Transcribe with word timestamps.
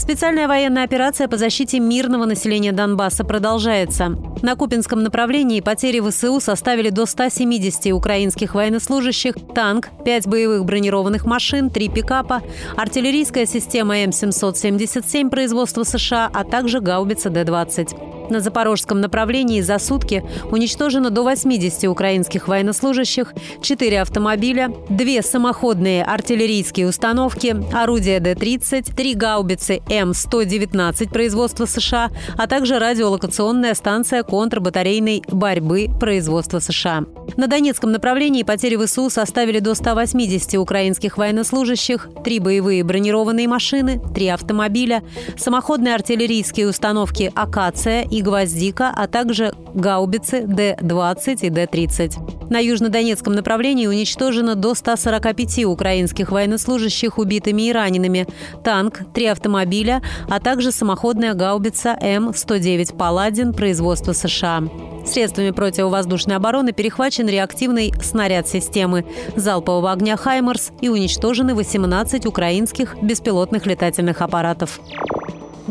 Специальная 0.00 0.48
военная 0.48 0.84
операция 0.84 1.28
по 1.28 1.36
защите 1.36 1.78
мирного 1.78 2.24
населения 2.24 2.72
Донбасса 2.72 3.22
продолжается. 3.22 4.16
На 4.40 4.56
Купинском 4.56 5.02
направлении 5.02 5.60
потери 5.60 6.00
ВСУ 6.00 6.40
составили 6.40 6.88
до 6.88 7.04
170 7.04 7.92
украинских 7.92 8.54
военнослужащих, 8.54 9.34
танк, 9.54 9.90
5 10.06 10.26
боевых 10.26 10.64
бронированных 10.64 11.26
машин, 11.26 11.68
3 11.68 11.90
пикапа, 11.90 12.40
артиллерийская 12.78 13.44
система 13.44 13.98
М777 13.98 15.28
производства 15.28 15.82
США, 15.82 16.30
а 16.32 16.44
также 16.44 16.80
гаубица 16.80 17.28
Д-20. 17.28 18.19
На 18.30 18.38
запорожском 18.38 19.00
направлении 19.00 19.60
за 19.60 19.80
сутки 19.80 20.24
уничтожено 20.52 21.10
до 21.10 21.24
80 21.24 21.84
украинских 21.84 22.46
военнослужащих, 22.46 23.34
4 23.60 24.00
автомобиля, 24.00 24.72
2 24.88 25.22
самоходные 25.22 26.04
артиллерийские 26.04 26.86
установки, 26.86 27.56
орудия 27.74 28.20
Д-30, 28.20 28.94
3 28.94 29.14
гаубицы 29.14 29.80
М-119 29.90 31.10
производства 31.10 31.66
США, 31.66 32.10
а 32.38 32.46
также 32.46 32.78
радиолокационная 32.78 33.74
станция 33.74 34.22
контрбатарейной 34.22 35.24
борьбы 35.28 35.88
производства 35.98 36.60
США. 36.60 37.04
На 37.36 37.48
Донецком 37.48 37.90
направлении 37.90 38.44
потери 38.44 38.76
ВСУ 38.76 39.10
составили 39.10 39.58
до 39.58 39.74
180 39.74 40.54
украинских 40.54 41.18
военнослужащих, 41.18 42.08
3 42.22 42.38
боевые 42.38 42.84
бронированные 42.84 43.48
машины, 43.48 44.00
3 44.14 44.28
автомобиля, 44.28 45.02
самоходные 45.36 45.96
артиллерийские 45.96 46.68
установки 46.68 47.32
«Акация» 47.34 48.02
и 48.02 48.19
«Гвоздика», 48.20 48.92
а 48.94 49.06
также 49.06 49.52
гаубицы 49.74 50.42
Д-20 50.46 51.38
и 51.42 51.50
Д-30. 51.50 52.50
На 52.50 52.58
южнодонецком 52.58 53.34
направлении 53.34 53.86
уничтожено 53.86 54.56
до 54.56 54.74
145 54.74 55.64
украинских 55.66 56.32
военнослужащих 56.32 57.18
убитыми 57.18 57.68
и 57.68 57.72
ранеными, 57.72 58.26
танк, 58.64 59.02
три 59.14 59.26
автомобиля, 59.26 60.02
а 60.28 60.40
также 60.40 60.72
самоходная 60.72 61.34
гаубица 61.34 61.96
М-109 62.00 62.96
«Паладин» 62.96 63.52
производства 63.52 64.12
США. 64.12 64.64
Средствами 65.06 65.50
противовоздушной 65.50 66.36
обороны 66.36 66.72
перехвачен 66.72 67.28
реактивный 67.28 67.92
снаряд 68.02 68.48
системы 68.48 69.04
залпового 69.36 69.92
огня 69.92 70.16
«Хаймерс» 70.16 70.72
и 70.80 70.88
уничтожены 70.88 71.54
18 71.54 72.26
украинских 72.26 72.96
беспилотных 73.00 73.66
летательных 73.66 74.22
аппаратов. 74.22 74.80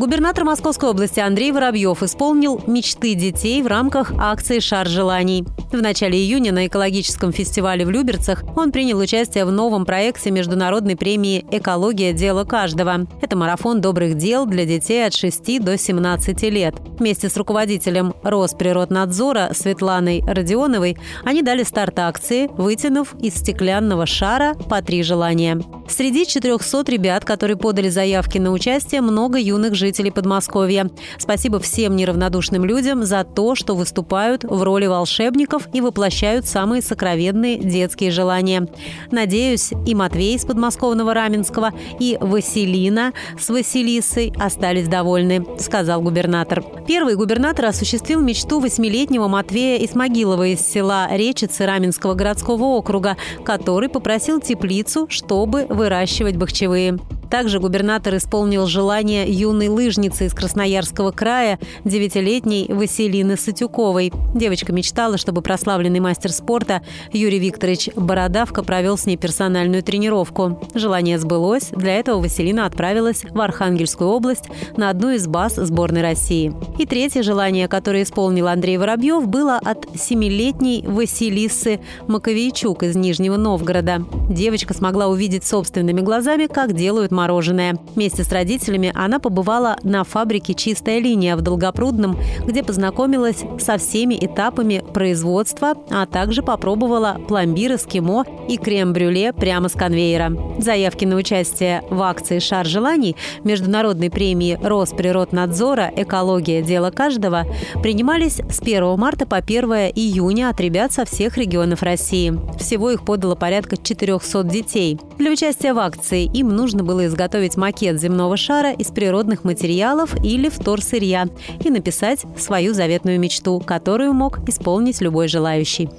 Губернатор 0.00 0.44
Московской 0.44 0.88
области 0.88 1.20
Андрей 1.20 1.52
Воробьев 1.52 2.02
исполнил 2.02 2.58
мечты 2.66 3.12
детей 3.14 3.60
в 3.60 3.66
рамках 3.66 4.12
акции 4.16 4.58
«Шар 4.58 4.88
желаний». 4.88 5.44
В 5.70 5.76
начале 5.76 6.18
июня 6.18 6.52
на 6.52 6.66
экологическом 6.66 7.32
фестивале 7.32 7.84
в 7.84 7.90
Люберцах 7.90 8.42
он 8.56 8.72
принял 8.72 8.98
участие 8.98 9.44
в 9.44 9.52
новом 9.52 9.84
проекте 9.84 10.30
международной 10.30 10.96
премии 10.96 11.44
«Экология. 11.50 12.14
Дело 12.14 12.44
каждого». 12.44 13.06
Это 13.20 13.36
марафон 13.36 13.82
добрых 13.82 14.16
дел 14.16 14.46
для 14.46 14.64
детей 14.64 15.06
от 15.06 15.12
6 15.12 15.62
до 15.62 15.76
17 15.76 16.42
лет. 16.44 16.76
Вместе 16.98 17.28
с 17.28 17.36
руководителем 17.36 18.14
Росприроднадзора 18.22 19.50
Светланой 19.52 20.24
Родионовой 20.26 20.96
они 21.24 21.42
дали 21.42 21.62
старт 21.62 21.98
акции, 21.98 22.48
вытянув 22.56 23.14
из 23.20 23.34
стеклянного 23.34 24.06
шара 24.06 24.54
по 24.54 24.80
три 24.80 25.02
желания. 25.02 25.60
Среди 25.88 26.24
400 26.24 26.84
ребят, 26.90 27.24
которые 27.24 27.56
подали 27.56 27.88
заявки 27.88 28.38
на 28.38 28.52
участие, 28.52 29.00
много 29.00 29.38
юных 29.38 29.74
жителей 29.74 29.89
Подмосковья. 30.10 30.90
Спасибо 31.18 31.58
всем 31.58 31.96
неравнодушным 31.96 32.64
людям 32.64 33.04
за 33.04 33.24
то, 33.24 33.54
что 33.54 33.74
выступают 33.74 34.44
в 34.44 34.62
роли 34.62 34.86
волшебников 34.86 35.68
и 35.72 35.80
воплощают 35.80 36.46
самые 36.46 36.82
сокровенные 36.82 37.58
детские 37.58 38.10
желания. 38.10 38.68
Надеюсь, 39.10 39.72
и 39.86 39.94
Матвей 39.94 40.36
из 40.36 40.44
подмосковного 40.44 41.14
Раменского, 41.14 41.72
и 41.98 42.16
Василина 42.20 43.12
с 43.38 43.48
Василисой 43.48 44.32
остались 44.38 44.88
довольны, 44.88 45.44
сказал 45.58 46.00
губернатор. 46.00 46.64
Первый 46.86 47.16
губернатор 47.16 47.66
осуществил 47.66 48.20
мечту 48.20 48.60
восьмилетнего 48.60 49.28
Матвея 49.28 49.84
Исмагилова 49.84 50.46
из 50.48 50.60
села 50.60 51.08
Речицы 51.10 51.66
Раменского 51.66 52.14
городского 52.14 52.64
округа, 52.64 53.16
который 53.44 53.88
попросил 53.88 54.40
теплицу, 54.40 55.06
чтобы 55.08 55.66
выращивать 55.66 56.36
бахчевые. 56.36 56.98
Также 57.30 57.60
губернатор 57.60 58.16
исполнил 58.16 58.66
желание 58.66 59.30
юной 59.30 59.68
лыжницы 59.68 60.26
из 60.26 60.34
Красноярского 60.34 61.12
края, 61.12 61.60
девятилетней 61.84 62.66
Василины 62.68 63.36
Сатюковой. 63.36 64.12
Девочка 64.34 64.72
мечтала, 64.72 65.16
чтобы 65.16 65.40
прославленный 65.40 66.00
мастер 66.00 66.32
спорта 66.32 66.82
Юрий 67.12 67.38
Викторович 67.38 67.90
Бородавка 67.94 68.64
провел 68.64 68.98
с 68.98 69.06
ней 69.06 69.16
персональную 69.16 69.84
тренировку. 69.84 70.60
Желание 70.74 71.18
сбылось. 71.18 71.68
Для 71.70 71.94
этого 71.94 72.20
Василина 72.20 72.66
отправилась 72.66 73.22
в 73.22 73.40
Архангельскую 73.40 74.10
область 74.10 74.46
на 74.76 74.90
одну 74.90 75.10
из 75.10 75.26
баз 75.28 75.54
сборной 75.54 76.02
России. 76.02 76.52
И 76.78 76.86
третье 76.86 77.22
желание, 77.22 77.68
которое 77.68 78.02
исполнил 78.02 78.48
Андрей 78.48 78.76
Воробьев, 78.76 79.28
было 79.28 79.56
от 79.56 79.86
семилетней 79.94 80.84
Василисы 80.84 81.80
Маковейчук 82.08 82.82
из 82.82 82.96
Нижнего 82.96 83.36
Новгорода. 83.36 84.02
Девочка 84.28 84.74
смогла 84.74 85.06
увидеть 85.06 85.44
собственными 85.44 86.00
глазами, 86.00 86.46
как 86.46 86.72
делают 86.72 87.12
мороженое. 87.20 87.76
Вместе 87.94 88.24
с 88.24 88.32
родителями 88.32 88.92
она 88.94 89.18
побывала 89.18 89.76
на 89.82 90.04
фабрике 90.04 90.54
«Чистая 90.54 91.00
линия» 91.00 91.36
в 91.36 91.42
Долгопрудном, 91.42 92.18
где 92.46 92.62
познакомилась 92.62 93.44
со 93.58 93.76
всеми 93.76 94.16
этапами 94.18 94.82
производства, 94.94 95.74
а 95.90 96.06
также 96.06 96.42
попробовала 96.42 97.20
пломбир 97.28 97.74
эскимо 97.74 98.24
и 98.48 98.56
крем-брюле 98.56 99.34
прямо 99.34 99.68
с 99.68 99.72
конвейера. 99.72 100.32
Заявки 100.58 101.04
на 101.04 101.16
участие 101.16 101.82
в 101.90 102.00
акции 102.00 102.38
«Шар 102.38 102.64
желаний» 102.66 103.16
Международной 103.44 104.10
премии 104.10 104.58
Росприроднадзора 104.62 105.92
«Экология. 105.94 106.62
Дело 106.62 106.90
каждого» 106.90 107.44
принимались 107.82 108.40
с 108.50 108.60
1 108.60 108.98
марта 108.98 109.26
по 109.26 109.36
1 109.36 109.64
июня 109.94 110.48
от 110.48 110.58
ребят 110.60 110.92
со 110.92 111.04
всех 111.04 111.36
регионов 111.36 111.82
России. 111.82 112.32
Всего 112.58 112.90
их 112.90 113.04
подало 113.04 113.34
порядка 113.34 113.76
400 113.76 114.44
детей. 114.44 114.98
Для 115.20 115.32
участия 115.32 115.74
в 115.74 115.78
акции 115.78 116.24
им 116.32 116.48
нужно 116.48 116.82
было 116.82 117.04
изготовить 117.04 117.58
макет 117.58 118.00
земного 118.00 118.38
шара 118.38 118.72
из 118.72 118.86
природных 118.86 119.44
материалов 119.44 120.14
или 120.24 120.48
вторсырья 120.48 121.28
и 121.62 121.68
написать 121.68 122.24
свою 122.38 122.72
заветную 122.72 123.20
мечту, 123.20 123.60
которую 123.60 124.14
мог 124.14 124.38
исполнить 124.48 125.02
любой 125.02 125.28
желающий. 125.28 125.90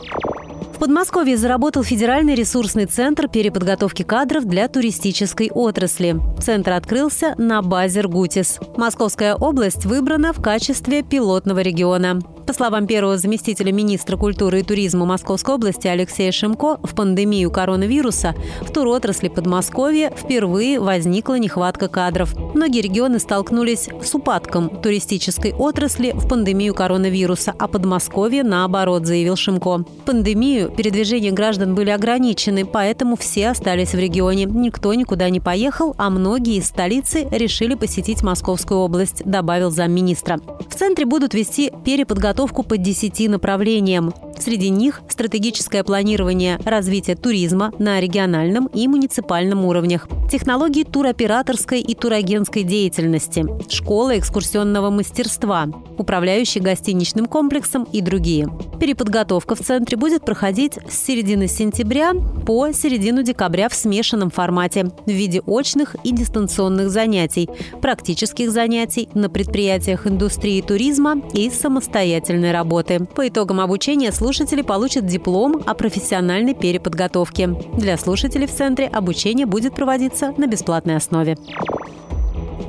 Подмосковье 0.82 1.38
заработал 1.38 1.84
федеральный 1.84 2.34
ресурсный 2.34 2.88
центр 2.88 3.28
переподготовки 3.28 4.02
кадров 4.02 4.46
для 4.46 4.68
туристической 4.68 5.52
отрасли. 5.52 6.20
Центр 6.42 6.72
открылся 6.72 7.36
на 7.38 7.62
базе 7.62 8.02
«Ргутис». 8.02 8.60
Московская 8.78 9.36
область 9.36 9.86
выбрана 9.86 10.34
в 10.34 10.42
качестве 10.42 11.04
пилотного 11.04 11.60
региона. 11.60 12.20
По 12.48 12.54
словам 12.54 12.88
первого 12.88 13.18
заместителя 13.18 13.72
министра 13.72 14.18
культуры 14.18 14.60
и 14.60 14.64
туризма 14.64 15.06
Московской 15.06 15.56
области 15.56 15.88
Алексея 15.88 16.32
Шимко, 16.32 16.80
в 16.84 16.96
пандемию 16.96 17.52
коронавируса 17.52 18.36
в 18.62 18.72
туротрасли 18.74 19.28
Подмосковья 19.30 20.10
впервые 20.10 20.80
возникла 20.80 21.38
нехватка 21.38 21.88
кадров. 21.88 22.36
Многие 22.56 22.82
регионы 22.82 23.20
столкнулись 23.20 23.88
с 24.04 24.16
упадком 24.16 24.82
туристической 24.82 25.54
отрасли 25.54 26.12
в 26.14 26.28
пандемию 26.28 26.74
коронавируса, 26.74 27.54
а 27.58 27.68
Подмосковье 27.68 28.44
наоборот, 28.44 29.06
заявил 29.06 29.36
Шимко. 29.36 29.86
Пандемию 30.06 30.71
передвижения 30.76 31.32
граждан 31.32 31.76
были 31.76 31.90
ограничены, 31.90 32.66
поэтому 32.66 33.16
все 33.16 33.50
остались 33.50 33.94
в 33.94 34.00
регионе. 34.00 34.46
Никто 34.46 34.94
никуда 34.94 35.30
не 35.30 35.40
поехал, 35.40 35.96
а 35.98 36.10
многие 36.10 36.58
из 36.58 36.68
столицы 36.68 37.28
решили 37.32 37.76
посетить 37.76 38.24
Московскую 38.24 38.80
область, 38.80 39.24
добавил 39.26 39.72
замминистра. 39.72 40.40
В 40.70 40.76
центре 40.76 41.06
будут 41.06 41.34
вести 41.34 41.72
переподготовку 41.84 42.42
подготовку 42.42 42.64
по 42.64 42.78
10 42.78 43.30
направлениям. 43.30 44.14
Среди 44.42 44.70
них 44.70 45.04
стратегическое 45.08 45.84
планирование 45.84 46.60
развития 46.66 47.16
туризма 47.16 47.72
на 47.78 48.00
региональном 48.00 48.66
и 48.74 48.88
муниципальном 48.88 49.66
уровнях, 49.66 50.08
технологии 50.32 50.84
туроператорской 50.84 51.80
и 51.80 51.94
турагентской 51.94 52.64
деятельности, 52.64 53.46
школа 53.70 54.18
экскурсионного 54.18 54.90
мастерства, 54.90 55.68
управляющий 56.00 56.60
гостиничным 56.60 57.28
комплексом 57.28 57.84
и 57.84 58.02
другие. 58.02 58.50
Переподготовка 58.80 59.54
в 59.54 59.60
центре 59.60 59.96
будет 59.96 60.26
проходить 60.26 60.74
с 60.90 60.98
середины 61.06 61.48
сентября 61.48 62.14
по 62.44 62.72
середину 62.72 63.22
декабря 63.22 63.70
в 63.70 63.76
смешанном 63.76 64.32
формате 64.32 64.88
в 65.06 65.12
виде 65.12 65.42
очных 65.42 65.96
и 66.04 66.12
дистанционных 66.12 66.90
занятий, 66.90 67.48
практических 67.80 68.50
занятий 68.50 69.08
на 69.14 69.30
предприятиях 69.30 70.08
индустрии 70.08 70.62
туризма 70.62 71.22
и 71.34 71.52
самостоятельной 71.52 72.52
работы. 72.52 73.08
По 73.16 73.28
итогам 73.28 73.60
обучения 73.60 74.12
слушатели 74.12 74.31
слушатели 74.32 74.62
получат 74.62 75.06
диплом 75.06 75.62
о 75.66 75.74
профессиональной 75.74 76.54
переподготовке. 76.54 77.48
Для 77.48 77.98
слушателей 77.98 78.48
в 78.48 78.52
центре 78.52 78.88
обучение 78.88 79.46
будет 79.46 79.76
проводиться 79.76 80.34
на 80.38 80.48
бесплатной 80.48 80.96
основе. 80.96 81.36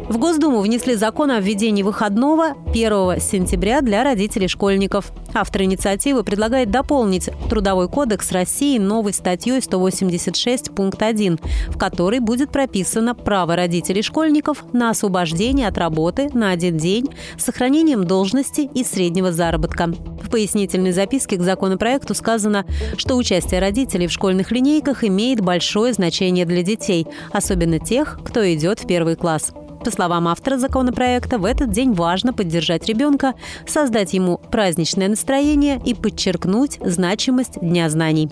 В 0.09 0.19
Госдуму 0.19 0.61
внесли 0.61 0.97
закон 0.97 1.31
о 1.31 1.39
введении 1.39 1.85
выходного 1.85 2.57
1 2.67 3.21
сентября 3.21 3.81
для 3.81 4.03
родителей 4.03 4.49
школьников. 4.49 5.13
Автор 5.35 5.63
инициативы 5.63 6.25
предлагает 6.25 6.73
дополнить 6.73 7.31
Трудовой 7.49 7.89
кодекс 7.89 8.33
России 8.33 8.79
новой 8.79 9.13
статьей 9.13 9.63
186 9.63 10.75
пункт 10.75 11.01
1, 11.01 11.39
в 11.69 11.79
которой 11.79 12.19
будет 12.19 12.51
прописано 12.51 13.15
право 13.15 13.55
родителей 13.55 14.03
школьников 14.03 14.65
на 14.73 14.91
освобождение 14.91 15.69
от 15.69 15.79
работы 15.79 16.29
на 16.35 16.51
один 16.51 16.77
день 16.77 17.07
с 17.39 17.45
сохранением 17.45 18.05
должности 18.05 18.69
и 18.75 18.83
среднего 18.83 19.31
заработка. 19.31 19.95
В 20.23 20.31
пояснительной 20.31 20.93
записке 20.93 21.37
к 21.37 21.43
законопроекту 21.43 22.15
сказано, 22.15 22.65
что 22.97 23.17
участие 23.17 23.61
родителей 23.61 24.07
в 24.07 24.13
школьных 24.13 24.51
линейках 24.51 25.05
имеет 25.05 25.41
большое 25.41 25.93
значение 25.93 26.47
для 26.47 26.63
детей, 26.63 27.07
особенно 27.33 27.79
тех, 27.79 28.19
кто 28.25 28.41
идет 28.53 28.81
в 28.81 28.87
первый 28.87 29.17
класс. 29.17 29.53
По 29.85 29.91
словам 29.91 30.29
автора 30.29 30.59
законопроекта, 30.59 31.39
в 31.39 31.45
этот 31.45 31.71
день 31.71 31.93
важно 31.93 32.33
поддержать 32.33 32.87
ребенка, 32.87 33.35
создать 33.67 34.13
ему 34.13 34.39
праздничное 34.39 35.09
настроение 35.09 35.81
и 35.85 35.95
подчеркнуть 35.95 36.79
значимость 36.81 37.61
Дня 37.61 37.91
знаний. 37.91 38.31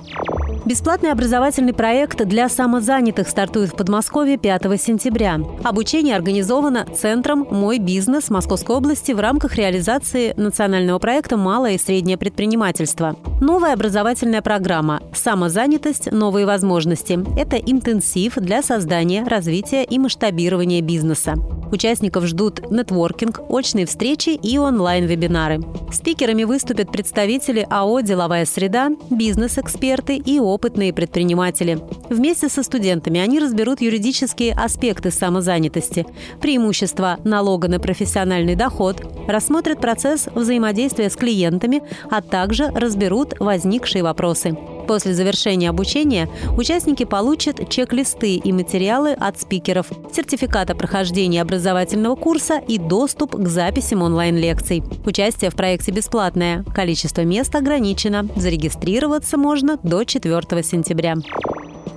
Бесплатный 0.67 1.11
образовательный 1.11 1.73
проект 1.73 2.23
для 2.27 2.49
самозанятых 2.49 3.29
стартует 3.29 3.71
в 3.71 3.77
Подмосковье 3.77 4.37
5 4.37 4.63
сентября. 4.81 5.41
Обучение 5.65 6.15
организовано 6.15 6.87
Центром 6.95 7.47
«Мой 7.51 7.79
бизнес» 7.79 8.29
Московской 8.29 8.77
области 8.77 9.13
в 9.13 9.21
рамках 9.21 9.57
реализации 9.57 10.35
национального 10.37 10.99
проекта 10.99 11.39
«Малое 11.39 11.73
и 11.73 11.79
среднее 11.79 12.19
предпринимательство». 12.19 13.17
Новая 13.41 13.73
образовательная 13.73 14.43
программа 14.43 15.01
«Самозанятость. 15.15 16.13
Новые 16.13 16.45
возможности»– 16.45 17.19
это 17.39 17.57
интенсив 17.57 18.35
для 18.35 18.63
создания, 18.63 19.25
развития 19.25 19.83
и 19.83 19.99
масштабирования 19.99 20.83
бизнеса. 20.83 21.37
Участников 21.73 22.27
ждут 22.27 22.71
нетворкинг, 22.71 23.41
очные 23.49 23.87
встречи 23.87 24.31
и 24.31 24.59
онлайн-вебинары. 24.59 25.61
Спикерами 25.93 26.45
выступят 26.45 26.91
представители 26.91 27.67
АО 27.71 28.01
«Деловая 28.01 28.45
среда», 28.45 28.91
бизнес-эксперты 29.09 30.17
и 30.17 30.39
опытные 30.41 30.93
предприниматели. 30.93 31.79
Вместе 32.11 32.49
со 32.49 32.63
студентами 32.63 33.21
они 33.21 33.39
разберут 33.39 33.81
юридические 33.81 34.53
аспекты 34.53 35.11
самозанятости, 35.11 36.07
преимущества 36.41 37.19
налога 37.25 37.69
на 37.69 37.79
профессиональный 37.79 38.57
доход, 38.57 39.01
рассмотрят 39.29 39.81
процесс 39.81 40.27
взаимодействия 40.35 41.09
с 41.09 41.15
клиентами, 41.15 41.83
а 42.11 42.21
также 42.21 42.67
разберут 42.75 43.30
возникшие 43.39 44.03
вопросы. 44.03 44.57
После 44.87 45.15
завершения 45.15 45.69
обучения 45.71 46.29
участники 46.57 47.05
получат 47.05 47.69
чек-листы 47.69 48.35
и 48.35 48.53
материалы 48.53 49.13
от 49.13 49.41
спикеров, 49.41 49.87
сертификат 50.13 50.71
о 50.71 50.75
прохождении 50.75 51.39
образовательного 51.39 52.17
курса 52.17 52.61
и 52.67 52.79
доступ 52.79 53.37
к 53.37 53.47
записям 53.47 54.03
онлайн-лекций. 54.03 54.83
Участие 55.07 55.51
в 55.51 55.55
проекте 55.55 55.93
бесплатное. 55.93 56.65
Количество 56.75 57.23
мест 57.23 57.55
ограничено. 57.55 58.29
Зарегистрироваться 58.35 59.37
можно 59.37 59.79
до 59.83 60.05
4 60.05 60.63
сентября. 60.63 61.17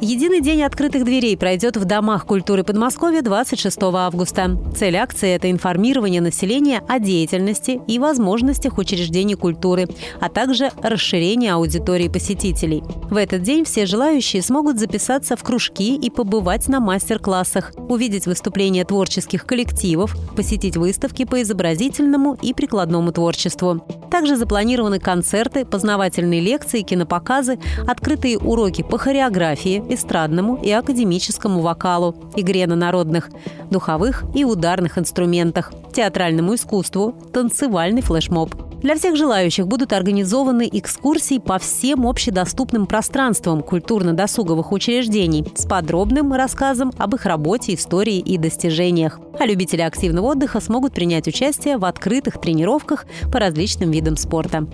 Единый 0.03 0.41
день 0.41 0.63
открытых 0.63 1.05
дверей 1.05 1.37
пройдет 1.37 1.77
в 1.77 1.85
Домах 1.85 2.25
культуры 2.25 2.65
Подмосковья 2.65 3.21
26 3.21 3.77
августа. 3.83 4.59
Цель 4.75 4.97
акции– 4.97 5.29
это 5.33 5.49
информирование 5.49 6.19
населения 6.19 6.83
о 6.89 6.99
деятельности 6.99 7.79
и 7.87 7.99
возможностях 7.99 8.77
учреждений 8.77 9.35
культуры, 9.35 9.87
а 10.19 10.27
также 10.27 10.71
расширение 10.81 11.53
аудитории 11.53 12.09
посетителей. 12.09 12.83
В 13.09 13.15
этот 13.15 13.43
день 13.43 13.63
все 13.63 13.85
желающие 13.85 14.41
смогут 14.41 14.77
записаться 14.77 15.37
в 15.37 15.43
кружки 15.43 15.95
и 15.95 16.09
побывать 16.09 16.67
на 16.67 16.81
мастер-классах, 16.81 17.71
увидеть 17.87 18.25
выступления 18.25 18.83
творческих 18.83 19.45
коллективов, 19.45 20.17
посетить 20.35 20.75
выставки 20.75 21.23
по 21.23 21.41
изобразительному 21.41 22.37
и 22.41 22.53
прикладному 22.53 23.13
творчеству. 23.13 23.81
Также 24.13 24.35
запланированы 24.35 24.99
концерты, 24.99 25.65
познавательные 25.65 26.39
лекции, 26.39 26.83
кинопоказы, 26.83 27.57
открытые 27.87 28.37
уроки 28.37 28.83
по 28.83 28.99
хореографии, 28.99 29.83
эстрадному 29.89 30.55
и 30.61 30.69
академическому 30.69 31.61
вокалу, 31.61 32.15
игре 32.35 32.67
на 32.67 32.75
народных, 32.75 33.31
духовых 33.71 34.23
и 34.35 34.45
ударных 34.45 34.99
инструментах, 34.99 35.73
театральному 35.93 36.53
искусству, 36.53 37.15
танцевальный 37.33 38.03
флешмоб. 38.03 38.53
Для 38.83 38.95
всех 38.95 39.15
желающих 39.15 39.65
будут 39.65 39.93
организованы 39.93 40.69
экскурсии 40.69 41.39
по 41.39 41.57
всем 41.57 42.05
общедоступным 42.05 42.85
пространствам 42.85 43.63
культурно-досуговых 43.63 44.73
учреждений 44.73 45.45
с 45.55 45.65
подробным 45.65 46.33
рассказом 46.33 46.91
об 46.97 47.15
их 47.15 47.25
работе, 47.25 47.75
истории 47.75 48.19
и 48.19 48.37
достижениях. 48.37 49.21
А 49.39 49.45
любители 49.45 49.79
активного 49.79 50.25
отдыха 50.31 50.59
смогут 50.59 50.93
принять 50.93 51.29
участие 51.29 51.77
в 51.77 51.85
открытых 51.85 52.41
тренировках 52.41 53.05
по 53.31 53.39
различным 53.39 53.89
видам 53.89 54.17
спорта. 54.17 54.67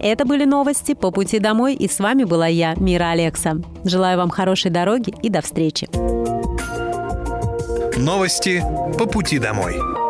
Это 0.00 0.24
были 0.24 0.44
новости 0.44 0.94
по 0.94 1.12
пути 1.12 1.38
домой, 1.38 1.74
и 1.76 1.88
с 1.88 2.00
вами 2.00 2.24
была 2.24 2.48
я, 2.48 2.74
Мира 2.74 3.10
Алекса. 3.10 3.58
Желаю 3.84 4.18
вам 4.18 4.30
хорошей 4.30 4.72
дороги 4.72 5.14
и 5.22 5.28
до 5.28 5.40
встречи. 5.40 5.88
Новости 7.96 8.60
по 8.98 9.06
пути 9.06 9.38
домой. 9.38 10.01